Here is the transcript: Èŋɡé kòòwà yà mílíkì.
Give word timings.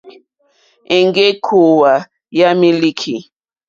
Èŋɡé 0.97 1.25
kòòwà 1.45 1.93
yà 2.37 2.47
mílíkì. 2.59 3.15